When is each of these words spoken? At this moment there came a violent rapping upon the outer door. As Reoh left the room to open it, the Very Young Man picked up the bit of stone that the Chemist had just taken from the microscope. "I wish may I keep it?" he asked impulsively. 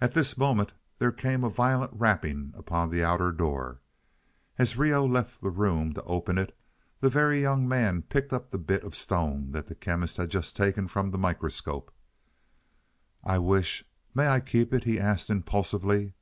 At 0.00 0.14
this 0.14 0.36
moment 0.36 0.72
there 0.98 1.12
came 1.12 1.44
a 1.44 1.48
violent 1.48 1.92
rapping 1.94 2.52
upon 2.56 2.90
the 2.90 3.04
outer 3.04 3.30
door. 3.30 3.80
As 4.58 4.76
Reoh 4.76 5.06
left 5.06 5.40
the 5.40 5.48
room 5.48 5.92
to 5.92 6.02
open 6.02 6.38
it, 6.38 6.58
the 6.98 7.08
Very 7.08 7.40
Young 7.42 7.68
Man 7.68 8.02
picked 8.02 8.32
up 8.32 8.50
the 8.50 8.58
bit 8.58 8.82
of 8.82 8.96
stone 8.96 9.52
that 9.52 9.68
the 9.68 9.76
Chemist 9.76 10.16
had 10.16 10.30
just 10.30 10.56
taken 10.56 10.88
from 10.88 11.12
the 11.12 11.18
microscope. 11.18 11.92
"I 13.22 13.38
wish 13.38 13.84
may 14.12 14.26
I 14.26 14.40
keep 14.40 14.74
it?" 14.74 14.82
he 14.82 14.98
asked 14.98 15.30
impulsively. 15.30 16.14